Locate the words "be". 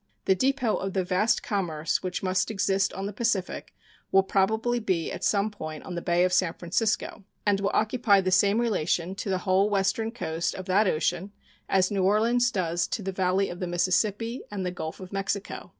4.79-5.11